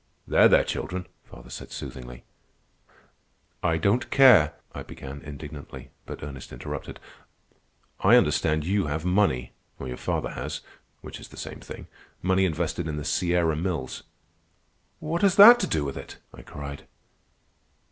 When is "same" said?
11.37-11.59